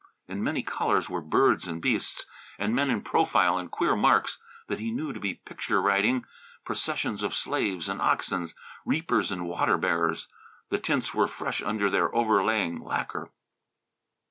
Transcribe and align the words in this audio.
In 0.27 0.43
many 0.43 0.63
colours 0.63 1.11
were 1.11 1.21
birds 1.21 1.67
and 1.67 1.79
beasts, 1.79 2.25
and 2.57 2.73
men 2.73 2.89
in 2.89 3.03
profile, 3.03 3.59
and 3.59 3.69
queer 3.69 3.95
marks 3.95 4.39
that 4.65 4.79
he 4.79 4.89
knew 4.91 5.13
to 5.13 5.19
be 5.19 5.35
picture 5.35 5.79
writing; 5.79 6.25
processions 6.65 7.21
of 7.21 7.35
slaves 7.35 7.87
and 7.87 8.01
oxen, 8.01 8.47
reapers 8.83 9.31
and 9.31 9.45
water 9.47 9.77
bearers. 9.77 10.27
The 10.71 10.79
tints 10.79 11.13
were 11.13 11.27
fresh 11.27 11.61
under 11.61 11.87
their 11.91 12.15
overlaying 12.15 12.83
lacquer. 12.83 13.29